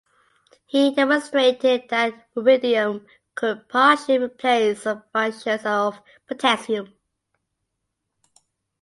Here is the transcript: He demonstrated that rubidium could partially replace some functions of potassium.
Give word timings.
He 0.65 0.89
demonstrated 0.95 1.83
that 1.89 2.25
rubidium 2.35 3.05
could 3.35 3.69
partially 3.69 4.17
replace 4.17 4.81
some 4.81 5.03
functions 5.13 5.63
of 5.63 6.01
potassium. 6.25 6.95